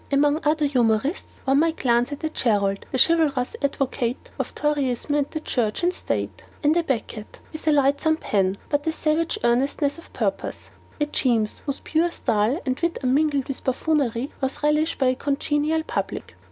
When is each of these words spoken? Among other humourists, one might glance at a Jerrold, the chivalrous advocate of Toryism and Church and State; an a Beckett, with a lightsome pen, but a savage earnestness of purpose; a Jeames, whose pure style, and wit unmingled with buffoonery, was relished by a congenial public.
Among 0.11 0.39
other 0.43 0.65
humourists, 0.65 1.41
one 1.45 1.59
might 1.59 1.77
glance 1.77 2.11
at 2.11 2.23
a 2.23 2.29
Jerrold, 2.31 2.87
the 2.91 2.97
chivalrous 2.97 3.55
advocate 3.61 4.31
of 4.39 4.55
Toryism 4.55 5.13
and 5.13 5.45
Church 5.45 5.83
and 5.83 5.93
State; 5.93 6.43
an 6.63 6.75
a 6.75 6.81
Beckett, 6.81 7.39
with 7.53 7.67
a 7.67 7.71
lightsome 7.71 8.17
pen, 8.17 8.57
but 8.69 8.87
a 8.87 8.91
savage 8.91 9.37
earnestness 9.43 9.99
of 9.99 10.11
purpose; 10.11 10.71
a 10.99 11.05
Jeames, 11.05 11.59
whose 11.67 11.81
pure 11.81 12.09
style, 12.09 12.59
and 12.65 12.79
wit 12.79 12.97
unmingled 13.03 13.47
with 13.47 13.63
buffoonery, 13.63 14.31
was 14.41 14.63
relished 14.63 14.97
by 14.97 15.05
a 15.09 15.15
congenial 15.15 15.83
public. 15.83 16.35